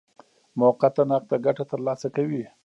موقته 0.59 1.03
نقده 1.11 1.37
ګټه 1.45 1.63
ترلاسه 1.71 2.07
کوي. 2.15 2.43